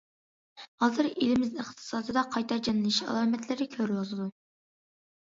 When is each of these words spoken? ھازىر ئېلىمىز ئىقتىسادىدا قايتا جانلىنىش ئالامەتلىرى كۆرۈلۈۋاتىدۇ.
ھازىر 0.83 1.07
ئېلىمىز 1.09 1.51
ئىقتىسادىدا 1.63 2.23
قايتا 2.35 2.57
جانلىنىش 2.67 2.97
ئالامەتلىرى 3.09 3.67
كۆرۈلۈۋاتىدۇ. 3.75 4.27